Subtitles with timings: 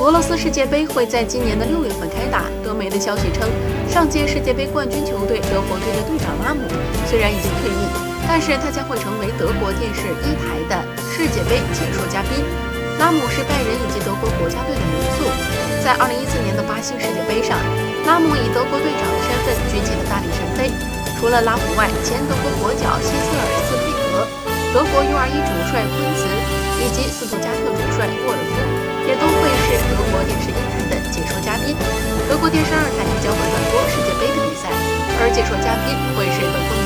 [0.00, 2.48] 俄罗斯世界杯会在今年的六月份开打。
[2.64, 3.44] 德媒的消息称，
[3.84, 6.64] 上届世界杯冠军球队德国队的队长拉姆
[7.04, 7.84] 虽然已经退役，
[8.24, 10.80] 但是他将会成为德国电视一台的
[11.12, 12.40] 世界杯解说嘉宾。
[12.96, 15.28] 拉姆是拜仁以及德国国家队的名宿，
[15.84, 17.60] 在2014年的巴西世界杯上，
[18.08, 20.72] 拉姆以德国队长的身份举起了大力神杯。
[21.20, 24.24] 除了拉姆外，前德国国脚希斯尔斯佩格、
[24.72, 26.24] 德国 U21 主帅昆茨
[26.80, 28.40] 以及斯图加特主帅沃尔
[32.50, 34.68] 电视二台也将会转播世界杯的比赛，
[35.22, 36.79] 而解说嘉宾会是。